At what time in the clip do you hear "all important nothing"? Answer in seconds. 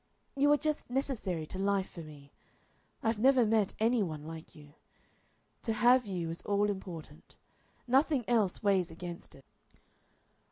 6.41-8.25